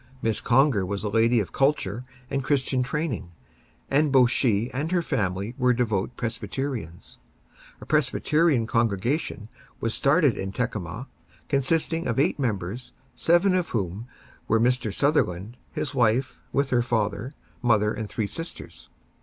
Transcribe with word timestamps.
Miss 0.23 0.41
Conger 0.41 0.83
was 0.83 1.03
a 1.03 1.09
lady 1.09 1.39
of 1.39 1.51
culture 1.51 2.05
and 2.31 2.43
Christian 2.43 2.81
training, 2.81 3.29
and 3.87 4.11
both 4.11 4.31
she 4.31 4.71
and 4.71 4.91
her 4.91 5.03
family 5.03 5.53
were 5.59 5.73
devoted 5.73 6.17
Presbyterians. 6.17 7.19
A 7.79 7.85
Presbyterian 7.85 8.65
congregation 8.65 9.47
was 9.79 9.93
started 9.93 10.35
in 10.39 10.53
Tekamah, 10.53 11.05
consisting 11.47 12.07
of 12.07 12.17
eight 12.17 12.39
members, 12.39 12.93
seven 13.13 13.53
of 13.53 13.69
whom 13.69 14.07
were 14.47 14.59
Mr. 14.59 14.91
Sutherland, 14.91 15.55
his 15.71 15.93
wife, 15.93 16.39
with 16.51 16.71
her 16.71 16.81
father, 16.81 17.33
mother 17.61 17.93
and 17.93 18.09
three 18.09 18.25
sisters. 18.25 18.89